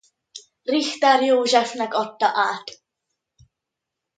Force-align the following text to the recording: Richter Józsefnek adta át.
Richter 0.63 1.21
Józsefnek 1.23 1.93
adta 1.93 2.27
át. 2.33 2.79